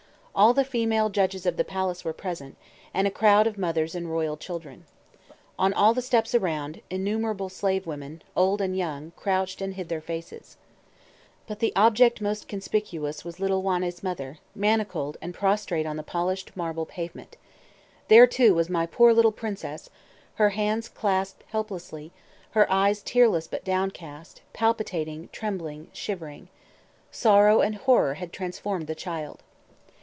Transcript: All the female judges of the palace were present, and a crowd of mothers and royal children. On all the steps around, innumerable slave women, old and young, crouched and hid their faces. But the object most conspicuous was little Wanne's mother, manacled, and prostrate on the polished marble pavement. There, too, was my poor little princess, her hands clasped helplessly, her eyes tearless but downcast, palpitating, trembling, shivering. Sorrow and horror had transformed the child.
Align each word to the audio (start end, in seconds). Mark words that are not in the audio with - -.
All 0.33 0.53
the 0.53 0.63
female 0.63 1.09
judges 1.09 1.45
of 1.45 1.57
the 1.57 1.65
palace 1.65 2.05
were 2.05 2.13
present, 2.13 2.55
and 2.93 3.05
a 3.05 3.11
crowd 3.11 3.47
of 3.47 3.57
mothers 3.57 3.93
and 3.93 4.09
royal 4.09 4.37
children. 4.37 4.85
On 5.59 5.73
all 5.73 5.93
the 5.93 6.01
steps 6.01 6.33
around, 6.33 6.79
innumerable 6.89 7.49
slave 7.49 7.85
women, 7.85 8.21
old 8.33 8.61
and 8.61 8.75
young, 8.77 9.11
crouched 9.17 9.61
and 9.61 9.73
hid 9.73 9.89
their 9.89 9.99
faces. 9.99 10.55
But 11.47 11.59
the 11.59 11.73
object 11.75 12.21
most 12.21 12.47
conspicuous 12.47 13.25
was 13.25 13.41
little 13.41 13.61
Wanne's 13.61 14.01
mother, 14.03 14.37
manacled, 14.55 15.17
and 15.21 15.33
prostrate 15.33 15.85
on 15.85 15.97
the 15.97 16.01
polished 16.01 16.55
marble 16.55 16.85
pavement. 16.85 17.35
There, 18.07 18.25
too, 18.25 18.55
was 18.55 18.69
my 18.69 18.85
poor 18.85 19.13
little 19.13 19.33
princess, 19.33 19.89
her 20.35 20.51
hands 20.51 20.87
clasped 20.87 21.43
helplessly, 21.49 22.13
her 22.51 22.71
eyes 22.71 23.03
tearless 23.03 23.47
but 23.47 23.65
downcast, 23.65 24.41
palpitating, 24.53 25.27
trembling, 25.33 25.89
shivering. 25.91 26.47
Sorrow 27.11 27.59
and 27.59 27.75
horror 27.75 28.13
had 28.13 28.31
transformed 28.31 28.87
the 28.87 28.95
child. 28.95 29.43